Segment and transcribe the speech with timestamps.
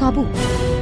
[0.00, 0.26] تابو.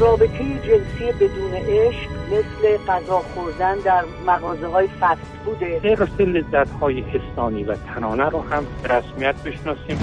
[0.00, 5.80] رابطه جنسی بدون عشق مثل غذا خوردن در مغازه های فست بوده.
[5.80, 9.98] طبق لذت های حسانی و تنانه رو هم رسمیت بشناسیم.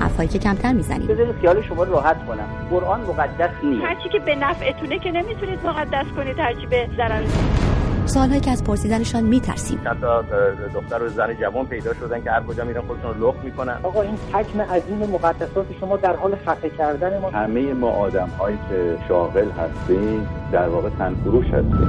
[0.00, 1.06] حرفایی که کمتر می‌زنیم.
[1.06, 2.48] بذارید خیال شما راحت کنم.
[2.70, 3.84] قرآن مقدس نیست.
[3.84, 7.22] هرچی که به نفعتونه که نمی‌تونید مقدس کنید هرچی به ضرر.
[8.08, 9.78] سالهایی که از پرسیدنشان میترسیم.
[10.00, 10.22] تا
[10.74, 13.80] دختر و زن جوان پیدا شدن که هر کجا میرن خودشون رو لخت می‌کنن.
[13.82, 18.58] آقا این حجم عظیم مقدسات شما در حال خفه کردن ما همه ما آدم هایی
[18.68, 21.88] که شاغل هستیم در واقع تنفروش هستیم.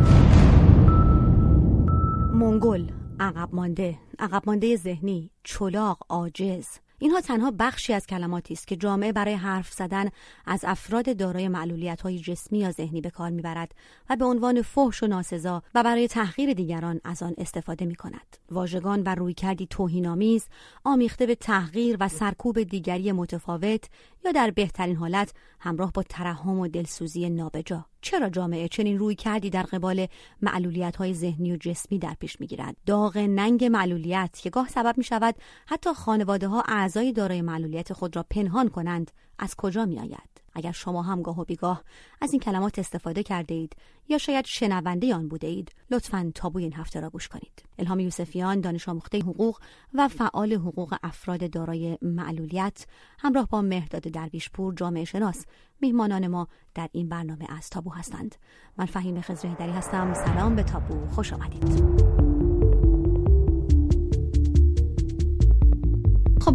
[2.34, 2.84] منگل
[3.20, 3.96] عقب مانده.
[4.20, 5.32] عقب مانده ذهنی.
[5.44, 6.68] چلاق عاجز.
[7.00, 10.10] اینها تنها بخشی از کلماتی است که جامعه برای حرف زدن
[10.46, 13.76] از افراد دارای معلولیت های جسمی یا ذهنی به کار می‌برد
[14.10, 18.38] و به عنوان فحش و ناسزا و برای تحقیر دیگران از آن استفاده می کند.
[18.52, 20.48] واژگان و رویکردی توهینآمیز
[20.84, 23.90] آمیخته به تحقیر و سرکوب دیگری متفاوت
[24.26, 27.86] یا در بهترین حالت همراه با ترحم و دلسوزی نابجا.
[28.02, 30.08] چرا جامعه چنین روی کردی در قبال
[30.42, 35.04] معلولیت های ذهنی و جسمی در پیش می‌گیرد؟ داغ ننگ معلولیت که گاه سبب می
[35.04, 40.30] شود حتی خانواده ها اعضای دارای معلولیت خود را پنهان کنند از کجا می آید
[40.54, 41.84] اگر شما هم گاه و بیگاه
[42.22, 43.76] از این کلمات استفاده کرده اید
[44.10, 47.64] یا شاید شنونده آن بوده اید لطفا تابوی این هفته را گوش کنید.
[47.80, 49.60] الهام یوسفیان دانش آموخته حقوق
[49.94, 52.86] و فعال حقوق افراد دارای معلولیت
[53.20, 55.46] همراه با مهرداد درویشپور جامعه شناس
[55.82, 58.36] میهمانان ما در این برنامه از تابو هستند.
[58.78, 60.14] من فهیم خزرهیدری هستم.
[60.14, 61.08] سلام به تابو.
[61.08, 62.09] خوش آمدید.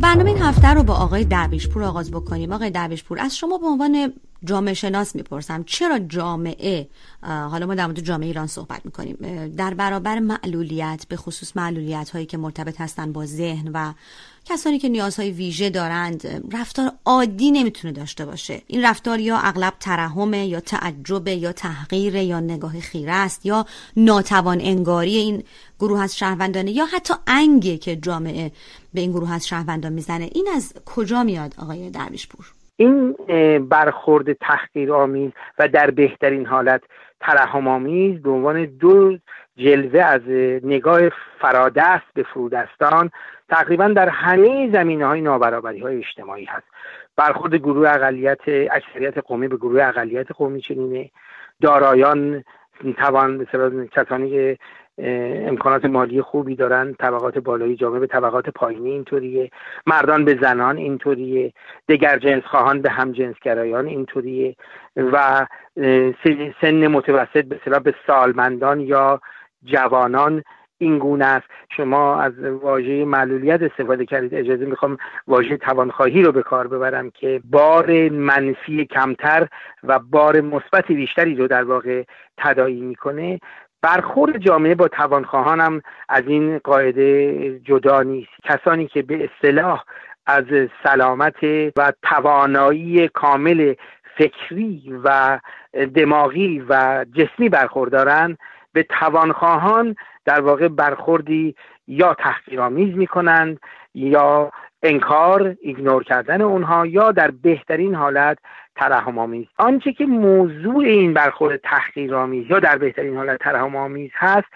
[0.05, 2.53] برنامه این هفته رو با آقای درویشپور آغاز بکنیم.
[2.53, 4.13] آقای درویشپور از شما به عنوان
[4.45, 6.89] جامعه شناس می‌پرسم چرا جامعه
[7.23, 9.17] حالا ما در مورد جامعه ایران صحبت می‌کنیم
[9.57, 13.93] در برابر معلولیت به خصوص معلولیت هایی که مرتبط هستن با ذهن و
[14.45, 18.63] کسانی که نیازهای ویژه دارند رفتار عادی نمی‌تونه داشته باشه.
[18.67, 24.61] این رفتار یا اغلب ترحمه یا تعجب یا تحقیر یا نگاه خیره است یا ناتوان
[24.61, 25.43] انگاری این
[25.81, 28.53] گروه از شهروندانه یا حتی انگه که جامعه
[28.95, 30.31] به این گروه از شهروندان می‌زنه.
[30.33, 33.13] این از کجا میاد آقای درویشپور؟ این
[33.59, 36.83] برخورد تحقیر آمیز و در بهترین حالت
[37.21, 39.19] ترحم آمیز به عنوان دو
[39.57, 40.23] جلوه از
[40.65, 41.01] نگاه
[41.41, 43.11] فرادست به فرودستان
[43.49, 46.67] تقریبا در همه زمینه های نابرابری های اجتماعی هست.
[47.17, 51.11] برخورد گروه اقلیت اکثریت قومی به گروه اقلیت قومی چنینه.
[51.61, 52.45] دارایان
[52.99, 53.47] توان
[53.93, 54.59] کسانی که
[54.99, 59.51] امکانات مالی خوبی دارن طبقات بالایی جامعه به طبقات پایینی اینطوریه.
[59.87, 61.53] مردان به زنان اینطوریه.
[61.89, 64.57] دگر جنس خواهان به هم جنسگرایان اینطوریه.
[64.97, 65.47] و
[66.61, 69.21] سن متوسط به به سالمندان یا
[69.65, 70.43] جوانان
[70.79, 71.47] این گونه است.
[71.77, 74.35] شما از واژه معلولیت استفاده کردید.
[74.35, 79.49] اجازه می‌خوام واژه توانخواهی رو به کار ببرم که بار منفی کمتر
[79.83, 82.03] و بار مثبت بیشتری رو در واقع
[82.37, 83.41] تدایی می‌کنه.
[83.85, 88.31] برخورد جامعه با توانخواهان هم از این قاعده جدا نیست.
[88.45, 89.85] کسانی که به اصطلاح
[90.27, 90.45] از
[90.83, 91.43] سلامت
[91.77, 93.75] و توانایی کامل
[94.19, 95.41] فکری و
[95.95, 98.37] دماغی و جسمی برخوردارن
[98.73, 101.55] به توانخواهان در واقع برخوردی
[101.89, 103.61] یا تحقیرآمیز می‌کنند
[103.95, 104.53] یا
[104.85, 108.39] انکار ایگنور کردن اونها یا در بهترین حالت
[108.77, 114.47] ترحم آمیز آنچه که موضوع این برخورد تحقیرآمیز یا در بهترین حالت ترحم آمیز هست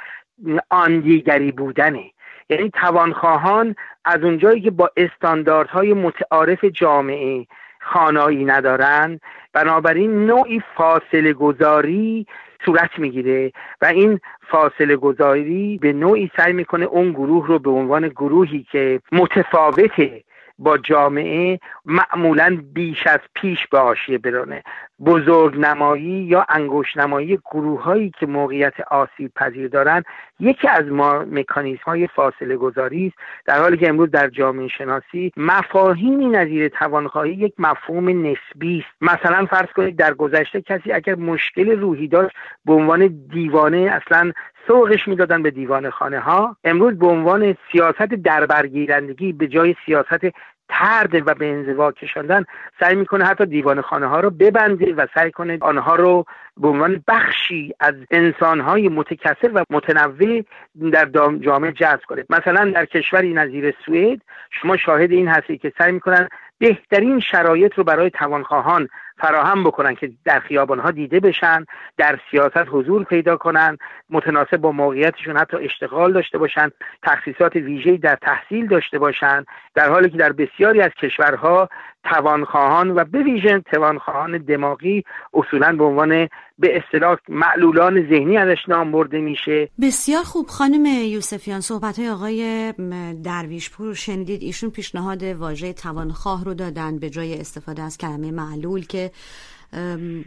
[0.71, 2.11] آن دیگری بودنه.
[2.51, 3.75] یعنی توانخواهان
[4.05, 7.47] از اونجایی که با استانداردهای متعارف جامعه
[7.81, 9.21] خانایی ندارند
[9.53, 12.27] بنابراین نوعی فاصله گذاری
[12.65, 13.53] صورت می‌گیره
[13.83, 14.21] و این
[14.51, 20.25] فاصله گذاری به نوعی سعی می‌کنه اون گروه رو به عنوان گروهی که متفاوته
[20.59, 24.63] با جامعه معمولا بیش از پیش به آشیه برانه.
[25.07, 30.05] بزرگ نمایی یا انگوش نمایی گروه هایی که موقعیت آسیب پذیر دارند
[30.41, 33.17] یکی از ما مکانیزم های فاصله گذاری است.
[33.47, 39.03] در حالی که امروز در جامعه شناسی مفاهیمی نظیر توانخواهی یک مفهوم نسبی است.
[39.13, 44.33] مثلا فرض کنید در گذشته کسی اگر مشکل روحی داشت به عنوان دیوانه اصلا
[44.69, 50.27] سوقش می‌دادن به دیوان خانه ها امروز به عنوان سیاست دربرگیرندگی به جای سیاست
[50.69, 52.45] ترد و به انزوا کشاندن
[52.81, 56.25] سعی می‌کنه حتی دیوان خانه ها رو ببنده و سعی کنه آنها رو
[56.57, 60.43] به عنوان بخشی از انسانهای متکثر و متنوع
[60.93, 61.09] در
[61.41, 62.25] جامعه جذب کنه.
[62.31, 64.21] مثلا در کشوری نظیر سوئد
[64.51, 68.89] شما شاهد این هستی که سعی می‌کنن بهترین شرایط رو برای توانخواهان
[69.19, 71.65] فراهم بکنن که در خیابانها دیده بشن
[71.97, 73.79] در سیاست حضور پیدا کنن
[74.11, 76.71] متناسب با موقعیتشون حتی اشتغال داشته باشن
[77.03, 79.45] تخصیصات ویژه‌ای در تحصیل داشته باشن
[79.75, 81.69] در حالی که در بسیاری از کشورها
[82.05, 85.05] توانخواهان و به ویژه توانخواهان دماغی
[85.35, 86.29] اصولا به عنوان
[86.59, 89.69] به اصطلاح معلولان ذهنی ازش نام برده میشه.
[89.83, 92.73] بسیار خوب خانم یوسفیان صحبت های آقای
[93.25, 94.43] درویشپور شنیدید.
[94.43, 99.11] ایشون پیشنهاد واژه توانخواه رو دادن به جای استفاده از کلمه معلول که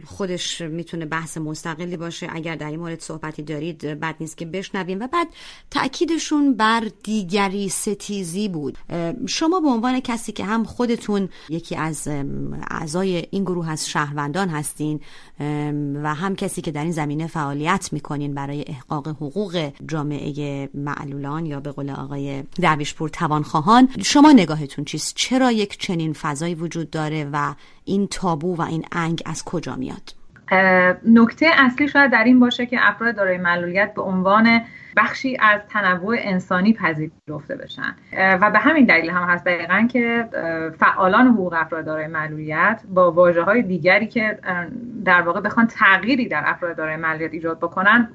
[0.06, 2.28] خودش می‌تونه بحث مستقلی باشه.
[2.30, 5.00] اگر در این مورد صحبتی دارید بد نیست که بشنویم.
[5.00, 5.28] و بعد
[5.70, 8.78] تاکیدشون بر دیگری ستیزی بود.
[9.26, 12.08] شما به عنوان کسی که هم خودتون یکی از
[12.70, 15.00] اعضای این گروه از شهروندان هستین
[16.02, 21.60] و هم کسی که در این زمینه فعالیت می‌کنین برای احقاق حقوق جامعه معلولان یا
[21.60, 27.54] به قول آقای درویشپور توانخواهان شما نگاهتون چیست؟ چرا یک چنین فضایی وجود داره و
[27.84, 30.14] این تابو و این انگ از کجا میاد؟
[31.06, 34.60] نکته اصلی شاید در این باشه که افراد دارای معلولیت به عنوان
[34.96, 37.96] بخشی از تنوع انسانی پذیرفته بشن.
[38.16, 40.28] و به همین دلیل هم هست دقیقا که
[40.78, 44.38] فعالان حقوق افراد دارای معلولیت با واجه های دیگری که
[45.04, 48.08] در واقع بخوان تغییری در افراد دارای معلولیت ایجاد بکنن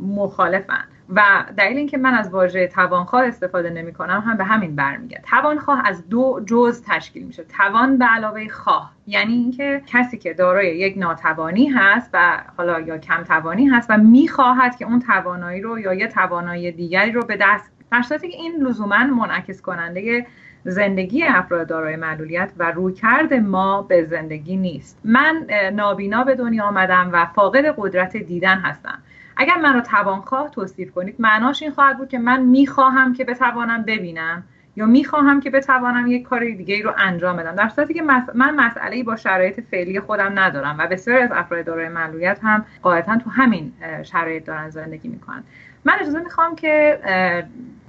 [0.00, 0.84] مخالفن.
[1.14, 5.24] و دلیل اینکه من از واژه توانخواه استفاده نمی کنم هم به همین برمیگرد.
[5.24, 7.44] توانخواه از دو جز تشکیل میشه.
[7.44, 8.92] توان به علاوه خواه.
[9.06, 13.96] یعنی اینکه کسی که دارای یک ناتوانی هست و حالا یا کم توانی هست و
[13.96, 18.62] می‌خواهد که اون توانایی رو یا یه توانایی دیگری رو به دست در که این
[18.62, 20.26] لزوما منعکس کننده
[20.64, 25.00] زندگی افراد دارای معلولیت و رویکرد ما به زندگی نیست.
[25.04, 28.98] من نابینا به دنیا آمدم و فاقد قدرت دیدن هستم.
[29.40, 33.82] اگر من رو توانخواه توصیف کنید معناش این خواهد بود که من می‌خواهم که بتوانم
[33.82, 34.42] ببینم
[34.76, 37.54] یا می‌خواهم که بتوانم یک کار دیگه ای رو انجام بدم.
[37.54, 38.02] در صورتی که
[38.34, 43.18] من مسئله با شرایط فعلی خودم ندارم و بسیاری از افراد دارای معلولیت هم قاعدتا
[43.18, 43.72] تو همین
[44.02, 45.44] شرایط دارن زندگی می‌کنن.
[45.84, 47.00] من اجازه می‌خوام که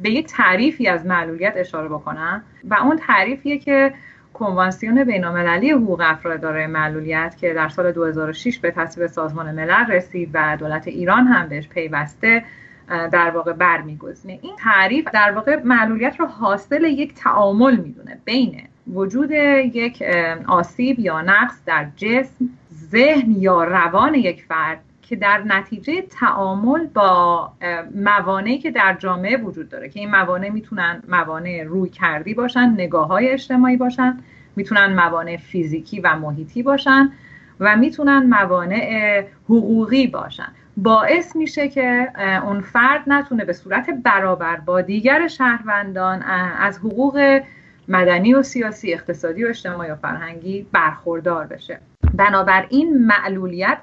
[0.01, 3.93] به یک تعریفی از معلولیت اشاره بکنم و اون تعریفیه که
[4.33, 10.29] کنوانسیون بینالمللی حقوق افراد دارای معلولیت که در سال 2006 به تصویب سازمان ملل رسید
[10.33, 12.43] و دولت ایران هم بهش پیوسته
[12.87, 14.39] در واقع برمیگزینه.
[14.41, 18.61] این تعریف در واقع معلولیت رو حاصل یک تعامل می‌دونه بین
[18.93, 20.03] وجود یک
[20.47, 27.51] آسیب یا نقص در جسم ذهن یا روان یک فرد که در نتیجه تعامل با
[27.95, 33.07] موانعی که در جامعه وجود داره که این موانع می‌تونن موانع روی کردی باشن نگاه
[33.07, 34.17] های اجتماعی باشن
[34.55, 37.11] می‌تونن موانع فیزیکی و محیطی باشن
[37.59, 40.47] و می‌تونن موانع حقوقی باشن.
[40.77, 42.11] باعث میشه که
[42.43, 46.21] اون فرد نتونه به صورت برابر با دیگر شهروندان
[46.59, 47.41] از حقوق
[47.87, 51.79] مدنی و سیاسی اقتصادی و اجتماعی و فرهنگی برخوردار بشه.
[52.13, 53.77] بنابراین معلولیت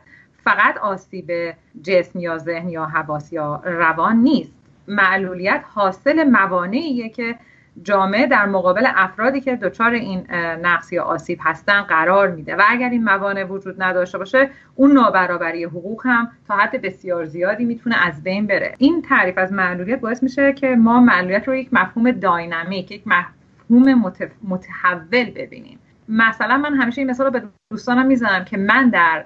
[0.48, 4.52] فقط آسیب جسم یا ذهن یا حواس یا روان نیست.
[4.88, 7.34] معلولیت حاصل موانعیه که
[7.82, 10.26] جامعه در مقابل افرادی که دچار این
[10.62, 12.56] نقص یا آسیب هستن قرار میده.
[12.56, 17.64] و اگر این موانع وجود نداشته باشه اون نابرابری حقوق هم تا حد بسیار زیادی
[17.64, 18.74] می‌تونه از بین بره.
[18.78, 24.14] این تعریف از معلولیت باعث میشه که ما معلولیت رو یک مفهوم داینامیک یک مفهوم
[24.42, 25.78] متحول ببینیم.
[26.08, 29.24] مثلا من همیشه این مثال رو به دوستانم می‌زنم که من در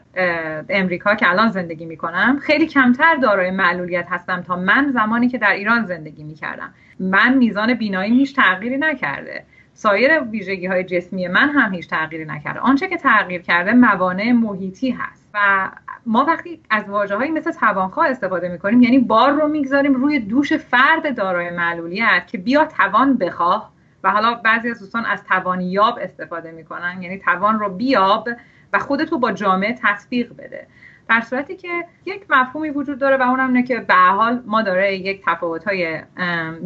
[0.68, 5.52] امریکا که الان زندگی می‌کنم خیلی کمتر دارای معلولیت هستم تا من زمانی که در
[5.52, 6.74] ایران زندگی می‌کردم.
[7.00, 9.44] من میزان بینایی هیچ تغییری نکرده.
[9.74, 12.60] سایر ویژگی های جسمی من هم هیچ تغییری نکرده.
[12.60, 15.30] آنچه که تغییر کرده موانع محیطی هست.
[15.34, 15.70] و
[16.06, 20.52] ما وقتی از واجه هایی مثل توانخواه استفاده می‌کنیم یعنی بار رو می‌گذاریم روی دوش
[20.52, 23.72] فرد دارای معلولیت که بیا توان بخواه.
[24.04, 27.02] و حالا بعضی از دوستان از توانیاب استفاده می‌کنن.
[27.02, 28.28] یعنی توان رو بیاب
[28.72, 30.66] و خودتو با جامعه تطبیق بده.
[31.08, 31.68] در صورتی که
[32.06, 36.00] یک مفهومی وجود داره و اونم اینه که به حال ما داره یک تفاوت های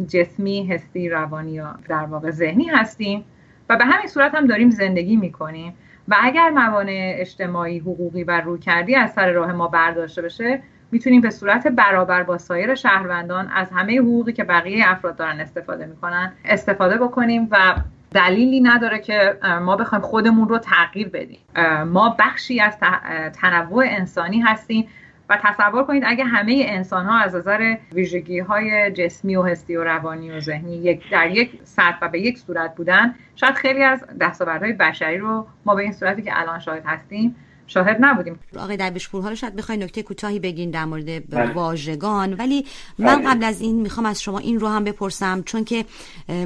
[0.07, 3.25] جسمی، حسی، روانی یا در واقع ذهنی هستیم
[3.69, 5.73] و به همین صورت هم داریم زندگی می‌کنیم.
[6.07, 11.29] و اگر موانع اجتماعی، حقوقی و رویکردی از سر راه ما برداشته بشه می‌تونیم به
[11.29, 16.97] صورت برابر با سایر شهروندان از همه حقوقی که بقیه افراد دارن استفاده می‌کنن استفاده
[16.97, 17.75] بکنیم و
[18.11, 21.39] دلیلی نداره که ما بخوایم خودمون رو تغییر بدیم.
[21.85, 22.77] ما بخشی از
[23.33, 24.87] تنوع انسانی هستیم
[25.29, 29.83] و تصور کنید اگه همه انسان ها از نظر ویژگی های جسمی و حسی و
[29.83, 34.73] روانی و ذهنی در یک سطح و به یک صورت بودن شاید خیلی از دستاوردهای
[34.73, 37.35] بشری رو ما به این صورتی که الان شاهد هستیم
[37.67, 41.53] شاهد نبودیم آقای درویشپور حالا شاید بخواید نکته کوتاهی بگین در مورد بله.
[41.53, 42.65] واژگان ولی
[42.97, 43.29] من بله.
[43.29, 45.85] قبل از این می‌خوام از شما این رو هم بپرسم چون که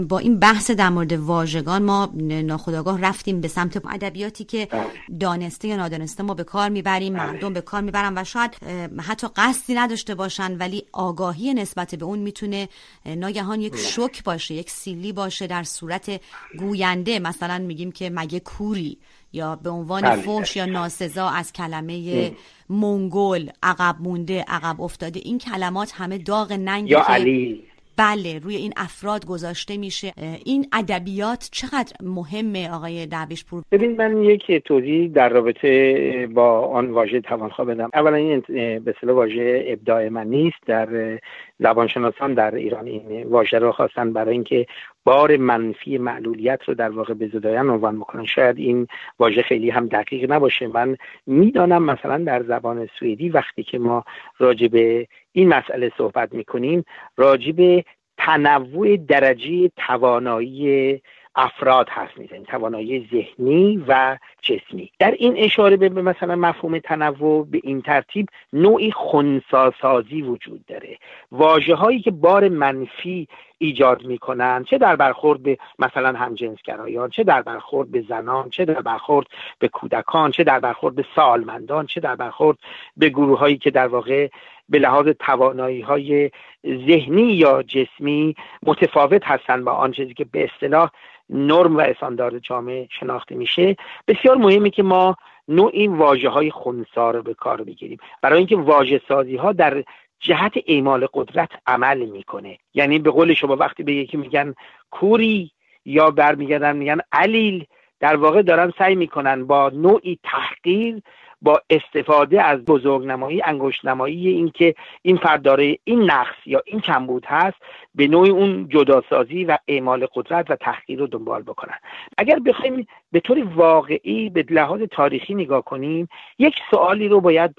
[0.10, 4.84] با این بحث در مورد واژگان ما ناخداگاه رفتیم به سمت ادبیاتی که بله.
[5.20, 8.58] دانسته یا نادانسته ما به کار می‌بریم مردم به کار می‌برن و شاید
[9.02, 12.70] حتی قصدی نداشته باشن ولی آگاهی نسبت به اون می‌تونه
[13.06, 16.22] ناگهان یک شک باشه یک سیلی باشه در صورت
[16.60, 18.98] گوینده مثلا میگیم که مگه کوری
[19.34, 20.22] یا به عنوان بله.
[20.22, 22.32] فوش یا ناسزا از کلمه
[22.70, 27.64] منگول عقب مونده عقب افتاده این کلمات همه داغ ننگی یا علی
[27.98, 30.14] بله روی این افراد گذاشته میشه.
[30.46, 33.08] این ادبیات چقدر مهمه آقای
[33.50, 37.90] پور ببین من یک توضیح در رابطه با آن واژه توانخواه بدم.
[37.94, 40.58] اولا این به اصطلاح واژه ابداع من نیست.
[40.66, 41.20] در
[41.60, 44.66] زبانشناسان در ایران این واژه رو خواستن برای اینکه
[45.04, 48.26] بار منفی معلولیت رو در واقع به زدایان عنوان بکنن.
[48.26, 48.88] شاید این
[49.20, 50.68] واژه خیلی هم دقیق نباشه.
[50.68, 54.04] من می‌دانم مثلا در زبان سوئدی وقتی که ما
[54.38, 56.86] راجع به این مسئله صحبت می‌کنیم
[57.18, 57.86] راجع به
[58.18, 61.02] تنوع درجه توانایی
[61.36, 64.92] افراد هست می‌زنیم توانایی ذهنی و جسمی.
[65.00, 70.98] در این اشاره به مثلا مفهوم تنوع به این ترتیب نوعی خونساسازی وجود داره.
[71.32, 77.42] واجه هایی که بار منفی ایجاد می‌کنن چه در برخورد به مثلا همجنسگرایان چه در
[77.42, 79.28] برخورد به زنان چه در برخورد
[79.60, 82.58] به کودکان چه در برخورد به سالمندان چه در برخورد
[82.98, 84.28] به گروه هایی که در واقع
[84.72, 86.32] به لحاظ توانایی های
[86.66, 90.90] ذهنی یا جسمی متفاوت هستند با آن چیزی که به اصطلاح
[91.30, 93.76] نرم و استاندارد جامعه شناخته میشه.
[94.08, 95.16] بسیار مهمه که ما
[95.48, 97.98] نوع این واجه های خونسا رو به کار بگیریم.
[98.22, 99.84] برای اینکه واژه سازی ها در
[100.20, 102.58] جهت اعمال قدرت عمل می‌کنه.
[102.74, 104.54] یعنی به قول شما وقتی به یکی میگن
[104.92, 105.52] کوری
[105.86, 107.66] یا برمیگردن میگن علیل
[108.00, 111.02] در واقع دارن سعی می‌کنن با نوعی تحقیر
[111.42, 117.26] با استفاده از بزرگنمایی انگشت نمایی اینکه این فرد داره این نقص یا این کمبود
[117.26, 117.58] هست
[117.96, 121.78] به نوعی اون جداسازی و اعمال قدرت و تحقیر رو دنبال بکنن.
[122.18, 126.08] اگر بخوایم به طور واقعی به لحاظ تاریخی نگاه کنیم
[126.40, 127.56] یک سوالی رو باید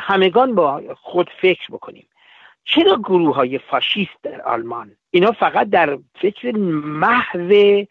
[0.00, 2.06] همگان با خود فکر بکنیم.
[2.64, 7.84] چرا گروه های فاشیست در آلمان؟ اینا فقط در فکر محو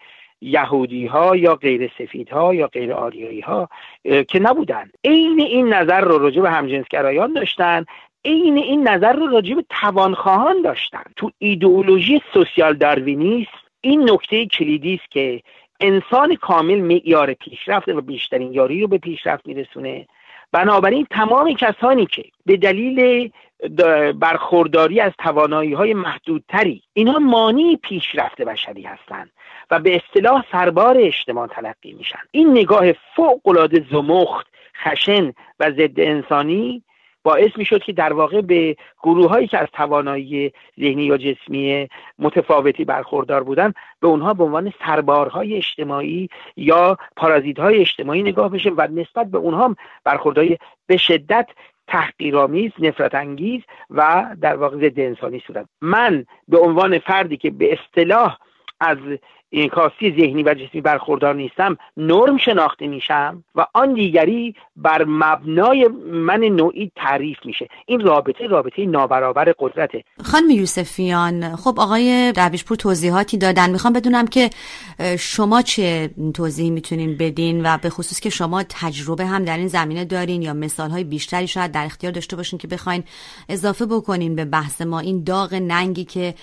[0.46, 3.70] یهودی ها یا غیر سفید ها یا غیر آریایی ها
[4.04, 4.92] که نبودن.
[5.04, 7.86] عین این نظر رو راجع به همجنسگرایان داشتن
[8.26, 11.04] عین این نظر رو راجع به توانخواهان داشتن.
[11.16, 15.42] تو ایدئولوژی سوسیال داروینیسم این نکته کلیدی است که
[15.80, 20.08] انسان کامل معیار پیشرفت و بیشترین یاری رو به پیشرفت میرسونه.
[20.52, 23.30] بنابراین تمام کسانی که به دلیل
[24.20, 29.32] برخورداری از توانایی های محدودتری اینها مانی پیشرفت بشری هستند
[29.72, 32.20] و به اصطلاح سربار اجتماع تلقی میشن.
[32.32, 34.48] این نگاه فوق العاده زمخت
[34.84, 36.84] خشن و ضد انسانی
[37.26, 41.88] باعث می‌شد که در واقع به گروه هایی که از توانایی ذهنی یا جسمی
[42.20, 48.70] متفاوتی برخوردار بودن به اونها به عنوان سربارهای اجتماعی یا پارازیت های اجتماعی نگاه بشه
[48.78, 51.48] و نسبت به اونها برخوردهای به شدت
[51.88, 55.66] تحقیرآمیز نفرت انگیز و در واقع ضد انسانی صورت.
[55.82, 58.38] من به عنوان فردی که به اصطلاح
[58.80, 58.98] از
[59.72, 66.40] کاستی ذهنی و جسمی برخوردار نیستم نرم شناخته میشم و آن دیگری بر مبنای من
[66.40, 67.68] نوعی تعریف میشه.
[67.86, 70.04] این رابطه رابطه نابرابر قدرته.
[70.24, 73.70] خانم یوسفیان خب آقای درویشپور توضیحاتی دادن.
[73.70, 74.50] می‌خوام بدونم که
[75.20, 80.06] شما چه توضیحی می‌تونین بدین و به خصوص که شما تجربه هم در این زمینه
[80.06, 83.04] دارین یا مثال های بیشتری شاید در اختیار داشته باشین که بخواین
[83.50, 85.00] اضافه بکنین به بحث ما.
[85.00, 86.34] این داغ ننگی که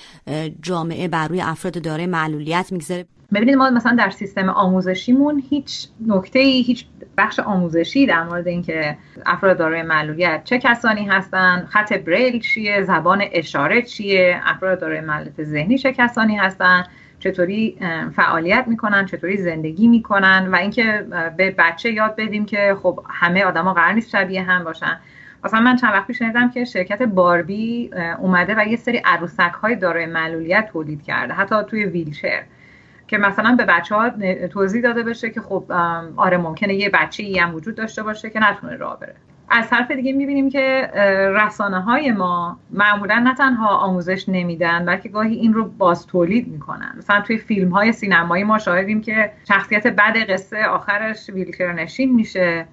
[0.63, 3.02] جامعه بر روی افراد دارای معلولیت می‌گذاره.
[3.35, 6.87] ببینید ما مثلا در سیستم آموزشیمون هیچ نکته ای هیچ
[7.19, 8.97] بخش آموزشی در مورد اینکه
[9.27, 15.43] افراد دارای معلولیت چه کسانی هستن خط بریل چیه زبان اشاره چیه افراد دارای معلولیت
[15.43, 16.85] ذهنی چه کسانی هستن
[17.19, 17.79] چطوری
[18.17, 23.75] فعالیت می‌کنن چطوری زندگی می‌کنن و اینکه به بچه یاد بدیم که خب همه آدما
[23.75, 25.01] قرار نیست شبیه هم باشن.
[25.45, 29.77] مثلا من چند وقت پیش شنیدم که شرکت باربی اومده و یه سری عروسک های
[29.77, 32.43] دارای معلولیت تولید کرده حتی توی ویلچر.
[33.13, 34.11] که مثلا به بچه ها
[34.47, 35.65] توضیح داده بشه که خب
[36.17, 39.15] آره ممکنه یه بچه ای هم وجود داشته باشه که نتونه راه بره.
[39.51, 40.91] از طرف دیگه می‌بینیم که
[41.35, 46.95] رسانه های ما معمولا نه تنها آموزش نمیدن بلکه گاهی این رو باز تولید می‌کنن.
[46.99, 52.67] مثلا توی فیلم های سینمایی ما شاهدیم که شخصیت بد قصه آخرش ویلچر نشین میشه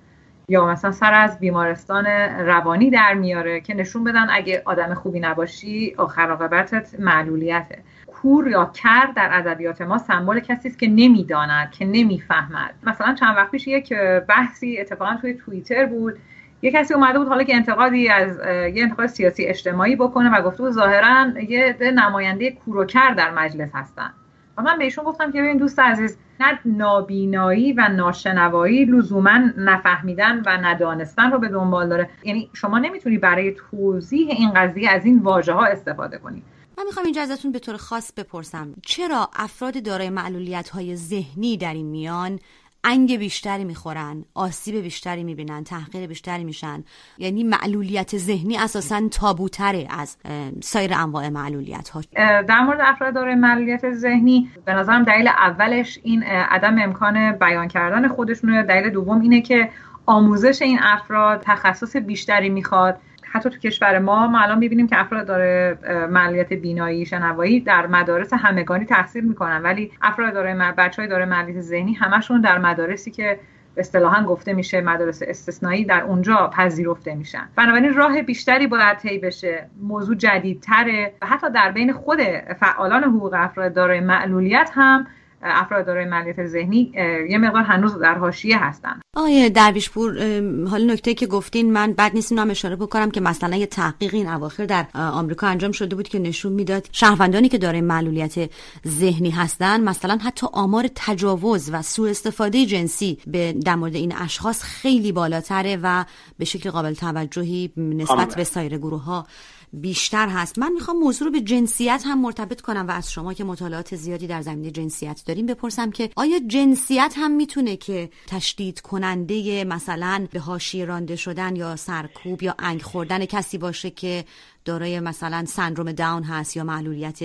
[0.50, 2.06] یا مثلا سر از بیمارستان
[2.40, 7.80] روانی در میاره که نشون بدن اگه آدم خوبی نباشی آخر عاقبتت معلولیته.
[8.22, 12.74] کور یا کر در ادبیات ما سمبل کسی است که نمی‌داند که نمی‌فهمد.
[12.84, 13.94] مثلا چند وقت پیش یک
[14.28, 16.18] بحثی اتفاقا توی توییتر بود.
[16.62, 18.40] یه کسی اومده بود حالا که انتقادی از
[18.76, 24.14] یه انتقاد سیاسی اجتماعی بکنه و گفته بود ظاهرا یه نماینده کوروکر در مجلس هستن.
[24.58, 30.50] و من بهشون گفتم که ببین دوست عزیز نه نابینایی و ناشنوایی لزوما نفهمیدن و
[30.62, 32.10] ندانستن رو به دنبال داره.
[32.24, 36.44] یعنی شما نمی‌تونی برای توضیح این قضیه از این واژه ها استفاده کنی.
[36.80, 41.74] من می‌خوام اینجا ازتون به طور خاص بپرسم چرا افراد دارای معلولیت های ذهنی در
[41.74, 42.40] این میان
[42.84, 46.84] انگ بیشتری می‌خورن آسیب بیشتری می‌بینن تحقیر بیشتری میشن؟
[47.18, 50.18] یعنی معلولیت ذهنی اساسا تابوتره از
[50.62, 52.02] سایر انواع معلولیت ها
[52.42, 58.08] در مورد افراد دارای معلولیت ذهنی به نظرم دلیل اولش این عدم امکان بیان کردن
[58.08, 59.70] خودشونه دلیل دوم اینه که
[60.06, 63.00] آموزش این افراد تخصص بیشتری می‌خواد.
[63.32, 65.78] حتی تو کشور ما ما الان می‌بینیم که افراد داره
[66.10, 69.62] معلولیت بینایی شنوایی در مدارس همگانی تحصیل می‌کنن.
[69.62, 73.40] ولی افراد داره بچه های داره معلولیت ذهنی همشون در مدارسی که
[73.78, 77.50] اصطلاحا گفته میشه مدارس استثنایی در اونجا پذیرفته میشن.
[77.56, 79.70] بنابراین راه بیشتری باید طی بشه.
[79.82, 81.14] موضوع جدیدتره.
[81.22, 82.20] و حتی در بین خود
[82.60, 85.08] فعالان حقوق افراد دارای معلولیت هم
[85.42, 86.92] افراد دارای معلولیت ذهنی
[87.30, 89.00] یه مقدار هنوز در حاشیه هستن.
[89.16, 90.20] آیه درویشپور
[90.68, 94.30] حالا نکته که گفتین من بعد نیست هم اشاره بکنم که مثلا یه تحقیق این
[94.30, 98.50] اواخر در آمریکا انجام شده بود که نشون می‌داد شهروندانی که دارای معلولیت
[98.88, 104.64] ذهنی هستن مثلا حتی آمار تجاوز و سوء استفاده جنسی به در مورد این اشخاص
[104.64, 106.06] خیلی بالاتره و
[106.38, 109.28] به شکل قابل توجهی نسبت به سایر گروه ها
[109.74, 110.60] بیشتر هست.
[110.60, 114.28] من می‌خوام موضوع رو به جنسیت هم مرتبط کنم و از شما که مطالعات زیادی
[114.28, 120.40] در زمینه جنسیت داریم بپرسم که آیا جنسیت هم می‌تونه که تشدید کننده مثلا به
[120.40, 124.26] حاشیه رانده شدن یا سرکوب یا انگ خوردن کسی باشه که
[124.66, 127.20] دارای مثلا سندروم داون هست یا معلولیت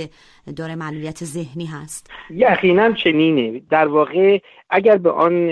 [0.57, 3.61] داره معلولیت ذهنی هست؟ یقینا چنینه.
[3.71, 4.38] در واقع
[4.71, 5.47] اگر به آن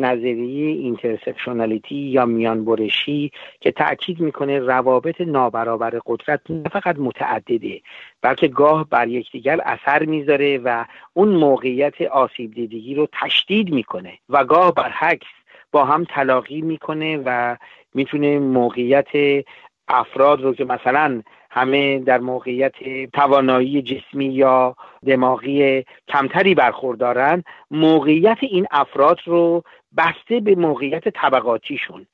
[0.00, 3.30] نظریه intersectionality یا میان برشی
[3.60, 7.80] که تاکید می‌کنه روابط نابرابر قدرت نه فقط متعدده
[8.22, 14.44] بلکه گاه بر یکدیگر اثر می‌ذاره و اون موقعیت آسیب دیدگی رو تشدید می‌کنه و
[14.44, 15.26] گاه برعکس
[15.72, 17.56] با هم تلاقی می‌کنه و
[17.94, 19.06] می‌تونه موقعیت
[19.88, 22.72] افراد رو که مثلا همه در موقعیت
[23.12, 24.76] توانایی جسمی یا
[25.06, 29.62] دماغی کمتری برخوردارن موقعیت این افراد رو
[29.96, 32.06] بسته به موقعیت طبقاتیشون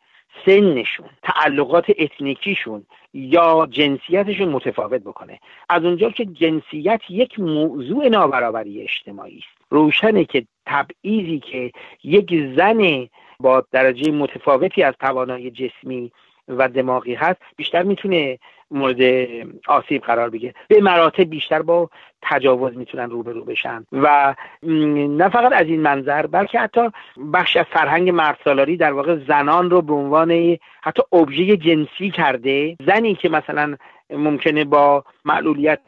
[0.47, 5.41] سنشون تعلقات اتنیکیشون یا جنسیتشون متفاوت بکنه.
[5.69, 9.67] از اونجا که جنسیت یک موضوع نابرابری اجتماعی است.
[9.71, 11.73] روشنه که تبعیضی که
[12.05, 13.09] یک زن
[13.41, 16.13] با درجه متفاوتی از توانایی جسمی
[16.59, 18.39] و دماغی هست بیشتر می‌تونه
[18.71, 19.29] مورد
[19.67, 20.55] آسیب قرار بگیره.
[20.69, 21.91] به مراتب بیشتر با
[22.23, 23.87] تجاوز می‌تونن روبرو بشن.
[23.93, 26.91] و نه فقط از این منظر بلکه حتی
[27.33, 32.77] بخش از فرهنگ مردسالاری در واقع زنان رو به عنوان حتی ابژه جنسی کرده.
[32.87, 33.77] زنی که مثلا
[34.11, 35.81] ممکنه با معلولیت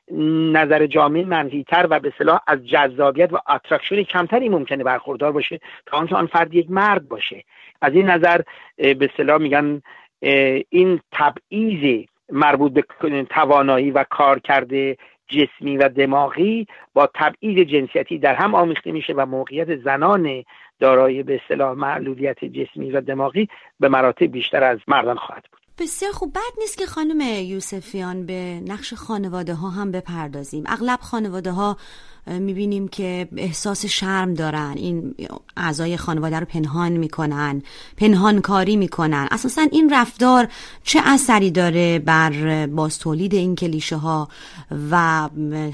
[0.53, 5.97] نظر جامعه منفیتر و به اصطلاح از جذابیت و attraction کمتری ممکنه برخوردار باشه تا
[5.97, 7.45] آنکه آن فرد یک مرد باشه.
[7.83, 8.41] از این نظر
[8.77, 9.83] به صلاح میگن
[10.71, 12.85] این تبعیض مربوط به
[13.31, 14.99] توانایی و کارکرد
[15.29, 20.45] جسمی و دماغی با تبعیض جنسیتی در هم آمیخته میشه و موقعیت زنان
[20.81, 23.49] دارای به اصطلاح معلولیت جسمی و دماغی
[23.81, 25.64] به مراتب بیشتر از مردان خواهد بود.
[25.79, 26.33] بسیار خوب.
[26.33, 30.65] بد نیست که خانم یوسفیان به نقش خانواده ها هم بپردازیم.
[30.67, 31.77] اغلب خانواده ها
[32.27, 34.75] می‌بینیم که احساس شرم دارن.
[34.77, 35.15] این
[35.57, 37.63] اعضای خانواده رو پنهان می‌کنن
[37.97, 39.29] پنهان کاری می‌کنن.
[39.31, 40.49] اساسا این رفتار
[40.85, 44.29] چه اثری داره بر باز تولید این کلیشه ها
[44.91, 45.29] و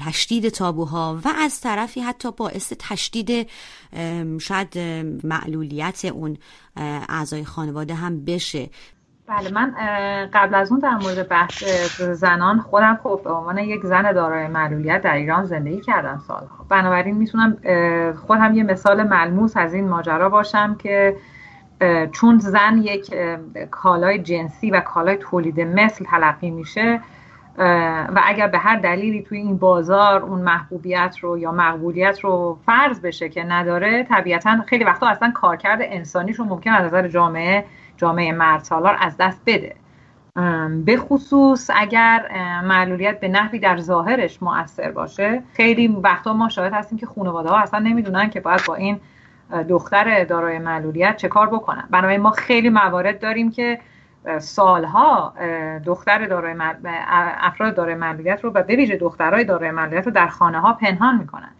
[0.05, 3.49] تشدید تابوها و از طرفی حتی باعث تشدید
[4.41, 4.79] شاید
[5.23, 6.37] معلولیت اون
[7.09, 8.69] اعضای خانواده هم بشه.
[9.27, 9.75] بله من
[10.33, 11.63] قبل از اون در مورد بحث
[12.01, 16.65] زنان خودم خب به عنوان یک زن دارای معلولیت در ایران زندگی کردم سالها.
[16.69, 17.57] بنابراین می‌تونم
[18.27, 21.15] خودم یه مثال ملموس از این ماجرا باشم که
[22.11, 23.15] چون زن یک
[23.71, 27.01] کالای جنسی و کالای تولید مثل تلقی میشه
[27.57, 33.01] و اگر به هر دلیلی توی این بازار اون محبوبیت رو یا مقبولیت رو فرض
[33.01, 37.65] بشه که نداره طبیعتا خیلی وقتا اصلا کارکرد انسانیش رو ممکن از نظر جامعه
[38.01, 39.75] جامعه مرد سالار از دست بده.
[40.85, 42.25] به خصوص اگر
[42.63, 47.57] معلولیت به نحوی در ظاهرش مؤثر باشه خیلی وقتا ما شاهد هستیم که خانواده ها
[47.57, 48.99] اصلا نمی‌دونن که باید با این
[49.69, 51.87] دختر دارای معلولیت چه کار بکنن.
[51.89, 53.79] بنابراین ما خیلی موارد داریم که
[54.39, 55.33] سالها
[55.85, 56.55] دختر دارای
[57.41, 61.17] افراد دارای معلولیت رو و به ویژه دخترای دارای معلولیت رو در خانه ها پنهان
[61.17, 61.51] می‌کنن.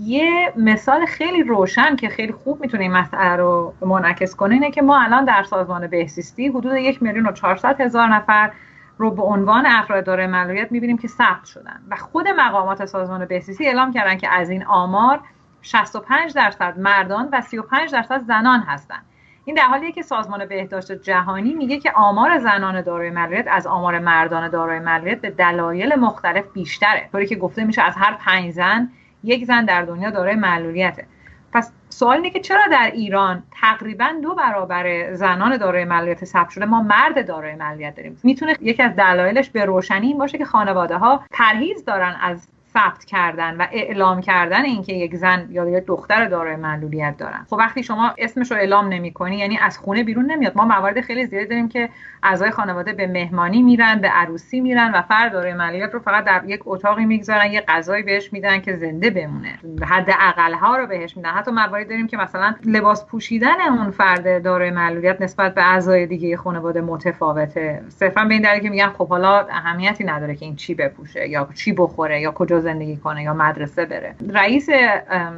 [0.00, 4.82] یه مثال خیلی روشن که خیلی خوب می‌تونه این مسئله رو منعکس کنه اینه که
[4.82, 8.52] ما الان در سازمان بهزیستی حدود یک میلیون و چهارصد هزار نفر
[8.98, 13.66] رو به عنوان افراد دارای معلولیت می‌بینیم که ثبت شدن و خود مقامات سازمان بهزیستی
[13.66, 15.20] اعلام کردن که از این آمار
[15.62, 19.02] 65 درصد مردان و 35 درصد زنان هستند
[19.44, 23.98] این در حالیه که سازمان بهداشت جهانی میگه که آمار زنان دارای معلولیت از آمار
[23.98, 27.08] مردان دارای معلولیت به دلایل مختلف بیشتره.
[27.12, 28.90] طوری که گفته میشه از هر پنج زن
[29.24, 31.06] یک زن در دنیا دارای معلولیته.
[31.52, 36.64] پس سوال اینه که چرا در ایران تقریبا دو برابر زنان دارای معلولیت ثبت شده؟
[36.64, 38.20] ما مرد دارای معلولیت داریم.
[38.22, 43.04] می‌تونه یکی از دلایلش به روشنی این باشه که خانواده ها پرهیز دارن از ثبت
[43.04, 47.46] کردن و اعلام کردن اینکه یک زن یا یک دختر دارای معلولیت دارن.
[47.50, 50.56] خب وقتی شما اسمش رو اعلام نمی‌کنی یعنی از خونه بیرون نمیاد.
[50.56, 51.88] ما موارد خیلی زیادی داریم که
[52.22, 56.42] اعضای خانواده به مهمانی میرن به عروسی میرن و فرد دارای معلولیت رو فقط در
[56.46, 59.58] یک اتاقی می‌گذارن یه غذایی بهش میدن که زنده بمونه.
[59.82, 61.30] حد اقل ها رو بهش میدن.
[61.30, 66.36] حتی مواردی داریم که مثلا لباس پوشیدن اون فرد دارای معلولیت نسبت به اعضای دیگه
[66.36, 67.82] خانواده متفاوته.
[67.88, 71.48] صرفا به این دلیل که میگن خب حالا اهمیتی نداره که این چی بپوشه یا
[71.54, 74.14] چی بخوره یا کجا زندگی کنه یا مدرسه بره.
[74.30, 74.68] رئیس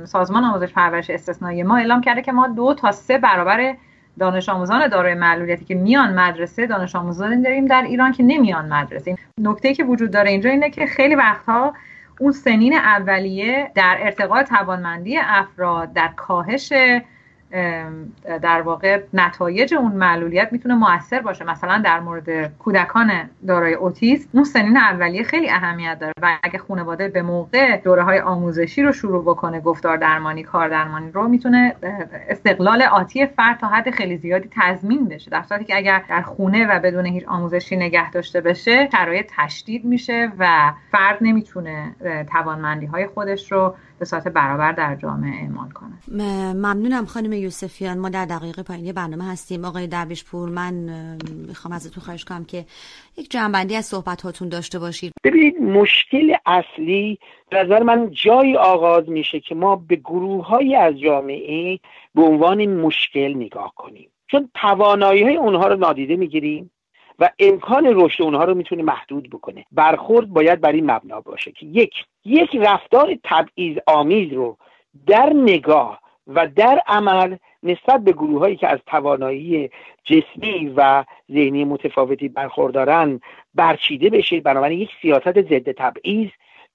[0.04, 3.74] سازمان آموزش پرورش استثنایی ما اعلام کرده که ما دو تا سه برابر
[4.18, 9.16] دانش آموزان دارای معلولیتی که میان مدرسه دانش آموزان داریم در ایران که نمیان مدرسه.
[9.40, 11.74] نکته که وجود داره اینجا اینه که خیلی وقتها
[12.20, 16.72] اون سنین اولیه در ارتقاء توانمندی افراد در کاهش
[18.42, 21.44] در واقع نتایج اون معلولیت می‌تونه موثر باشه.
[21.44, 23.10] مثلا در مورد کودکان
[23.46, 28.20] دارای اوتیسم اون سنین اولیه خیلی اهمیت داره و اگه خانواده به موقع دوره های
[28.20, 31.74] آموزشی رو شروع بکنه گفتار درمانی کار درمانی رو می‌تونه
[32.28, 35.30] استقلال آتی فرد تا حد خیلی زیادی تضمین بشه.
[35.30, 39.84] در صورتی که اگر در خونه و بدون هیچ آموزشی نگه داشته بشه شرایط تشدید
[39.84, 41.94] میشه و فرد نمی‌تونه
[42.32, 46.18] توانمندی های خودش رو به صورت برابر در جامعه اعمال کنه.
[46.54, 49.64] ممنونم خانم یوسفیان ما در دقیقه پایینی برنامه هستیم.
[49.64, 50.74] آقای درویش پور من
[51.48, 52.64] می‌خوام ازتون خواهش کنم که
[53.16, 55.12] یک جنبندی از صحبت هاتون داشته باشید.
[55.24, 57.18] ببینید مشکل اصلی
[57.52, 61.78] نظر من جایی آغاز میشه که ما به گروه های از جامعه
[62.14, 64.10] به عنوان مشکل نگاه کنیم.
[64.30, 66.70] چون توانایی های اونها رو نادیده می‌گیریم
[67.18, 69.64] و امکان رشد اونها رو می‌تونه محدود بکنه.
[69.72, 74.56] برخورد باید بر این مبنا باشه که یک یک رفتار تبعیض آمیز رو
[75.06, 79.70] در نگاه و در عمل نسبت به گروه هایی که از توانایی
[80.04, 83.20] جسمی و ذهنی متفاوتی برخوردارن
[83.54, 86.30] برچیده بشه بنابراین یک سیاست ضد تبعیض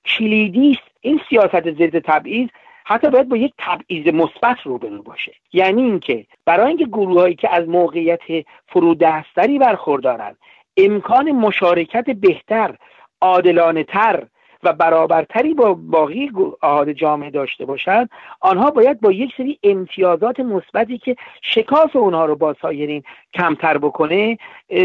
[0.06, 0.92] کلیدی است.
[1.02, 2.50] این سیاست ضد تبعیض
[2.86, 5.34] حتی باید با یک تبعیض مثبت روبرو باشه.
[5.54, 10.38] یعنی اینکه برای اینکه گروههایی که از موقعیت فرودستری برخوردارند
[10.78, 12.76] امکان مشارکت بهتر
[13.22, 14.28] عادلانه تر
[14.64, 16.32] و برابرتری با باقی
[16.64, 18.10] احاد جامعه داشته باشند
[18.42, 24.38] آنها باید با یک سری امتیازات مثبتی که شکاف اونها رو با سایرین کمتر بکنه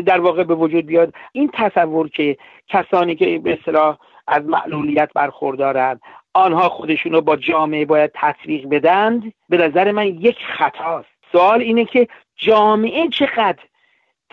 [0.07, 1.15] در واقع به وجود بیاد.
[1.33, 2.37] این تصور که
[2.69, 6.01] کسانی که به اصطلاح از معلولیت برخوردارند
[6.35, 11.09] آنها خودشون رو با جامعه باید تطبیق بدند به نظر من یک خطاست.
[11.33, 13.59] سوال اینه که جامعه چقدر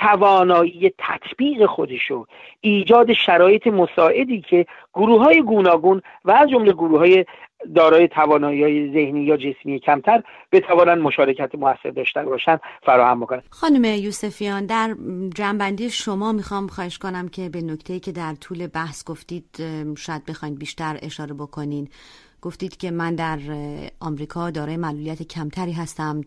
[0.01, 2.25] توانایی تطبیق خودشو
[2.61, 7.25] ایجاد شرایط مساعدی که گروه های گوناگون و از جمله گروه های
[7.75, 12.61] دارای توانایی های ذهنی یا جسمی کمتر بتوانند مشارکت موثر داشته باشند.
[12.85, 14.95] فراهم بکنند خانم یوسفیان در
[15.35, 19.45] جنبندی شما می‌خوام خواهش کنم که به نکته که در طول بحث گفتید
[19.97, 21.89] شاید بخواید بیشتر اشاره بکنین.
[22.41, 23.39] گفتید که من در
[23.99, 26.21] آمریکا دارای معلولیت کمتری هستم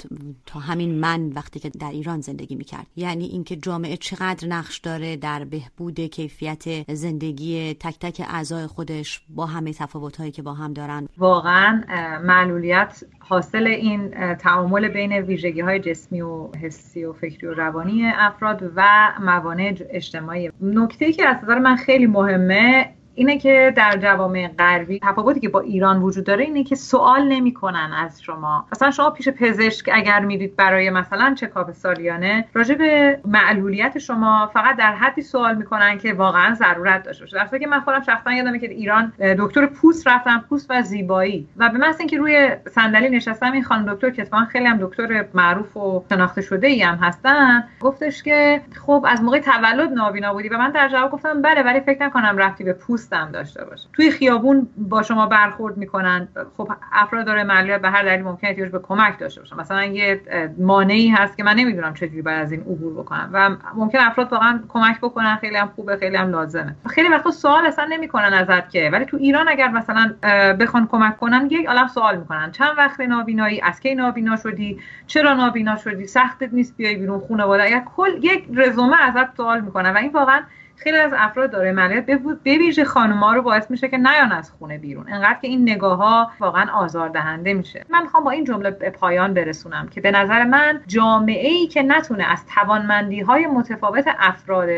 [0.46, 2.86] تا همین من وقتی که در ایران زندگی می‌کرد.
[2.96, 9.46] یعنی اینکه جامعه چقدر نقش داره در بهبود کیفیت زندگی تک تک اعضای خودش با
[9.46, 11.08] همه تفاوتهایی که با هم دارن.
[11.18, 11.82] واقعا
[12.24, 18.72] معلولیت حاصل این تعامل بین ویژگی های جسمی و حسی و فکری و روانی افراد
[18.76, 20.50] و موانع اجتماعی.
[20.60, 25.60] نکته که از نظر من خیلی مهمه اینه که در جوامع غربی تفاوتی که با
[25.60, 28.66] ایران وجود داره اینه که سوال نمی‌کنن از شما.
[28.72, 34.76] مثلا شما پیش پزشک اگر میرید برای مثلا چکاپ سالیانه راجع به معلولیت شما فقط
[34.76, 37.36] در حدی سوال می‌کنن که واقعا ضرورت داشته باشه.
[37.36, 41.48] در که من خودم شخصا یادمه که ایران دکتر پوست رفتم پوست و زیبایی.
[41.56, 45.76] و به محض اینکه روی صندلی نشستم این خانم دکتر که خیلی هم دکتر معروف
[45.76, 47.64] و شناخته شده ای هم هستن.
[47.80, 51.80] گفتش که خب از موقع تولد نابینا بودی و من در جواب گفتم بله ولی
[51.80, 53.88] فکر نکنم رفتی به پوست دوستم داشته باشه.
[53.92, 56.28] توی خیابون با شما برخورد می‌کنن.
[56.56, 60.20] خب افراد داره معلولیت به هر دلیل ممکنه احتیاج به کمک داشته باشن مثلا یه
[60.58, 64.60] مانعی هست که من نمی‌دونم چجوری باید از این عبور بکنم و ممکن افراد واقعا
[64.68, 65.36] کمک بکنن.
[65.36, 66.76] خیلی هم خوبه خیلی هم لازمه.
[66.86, 68.90] خیلی وقتا سوال اصلا نمی‌کنن ازت که.
[68.92, 70.14] ولی تو ایران اگر مثلا
[70.60, 72.50] بخوان کمک کنن یک عالم سوال می‌کنن.
[72.52, 77.62] چند وقت نابینایی؟ از کی نابینا شدی؟ چرا نابینا شدی؟ سختت نیست بیای بیرون خانواده؟
[77.62, 80.40] اگر کل یک رزومه ازت سوال می‌کنن و این واقعا
[80.76, 82.06] خیلی از افراد داره ملیت
[82.44, 85.12] به ویژه خانوما رو باعث میشه که نیان از خونه بیرون.
[85.12, 87.84] انقدر که این نگاه ها واقعا آزاردهنده میشه.
[87.90, 91.82] من می‌خوام با این جمله به پایان برسونم که به نظر من جامعه ای که
[91.82, 94.68] نتونه از توانمندی های متفاوت افراد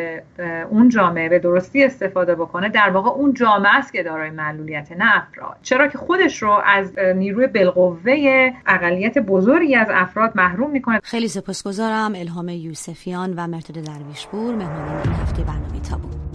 [0.70, 5.16] اون جامعه به درستی استفاده بکنه در واقع اون جامعه است که دارای معلولیت نه
[5.16, 5.56] افراد.
[5.62, 11.00] چرا که خودش رو از نیروی بالقوه اقلیت بزرگی از افراد محروم می‌کنه.
[11.02, 14.54] خیلی سپاسگزارم الهام یوسفیان و مرتضی درویشپور.
[14.54, 16.25] مهمان این هفته برنامه تا بود